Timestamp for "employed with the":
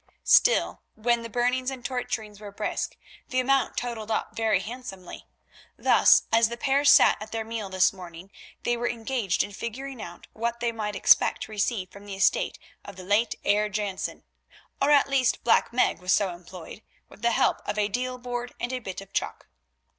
16.33-17.29